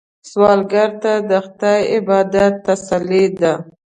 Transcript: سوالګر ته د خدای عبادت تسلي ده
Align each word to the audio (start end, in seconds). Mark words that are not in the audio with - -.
سوالګر 0.29 0.89
ته 1.03 1.13
د 1.29 1.31
خدای 1.45 1.79
عبادت 1.95 2.53
تسلي 2.65 3.25
ده 3.39 3.53